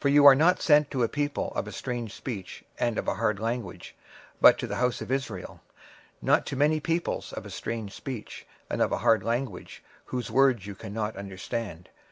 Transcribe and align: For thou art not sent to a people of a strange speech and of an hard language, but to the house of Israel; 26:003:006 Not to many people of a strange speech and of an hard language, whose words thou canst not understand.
For 0.00 0.10
thou 0.10 0.24
art 0.26 0.38
not 0.38 0.60
sent 0.60 0.90
to 0.90 1.02
a 1.04 1.08
people 1.08 1.52
of 1.54 1.68
a 1.68 1.70
strange 1.70 2.12
speech 2.12 2.64
and 2.80 2.98
of 2.98 3.06
an 3.06 3.14
hard 3.18 3.38
language, 3.38 3.94
but 4.40 4.58
to 4.58 4.66
the 4.66 4.74
house 4.74 5.00
of 5.00 5.12
Israel; 5.12 5.60
26:003:006 6.20 6.22
Not 6.22 6.46
to 6.46 6.56
many 6.56 6.80
people 6.80 7.24
of 7.34 7.46
a 7.46 7.50
strange 7.50 7.92
speech 7.92 8.46
and 8.68 8.82
of 8.82 8.90
an 8.90 8.98
hard 8.98 9.22
language, 9.22 9.84
whose 10.06 10.28
words 10.28 10.66
thou 10.66 10.74
canst 10.74 10.92
not 10.96 11.14
understand. 11.14 11.88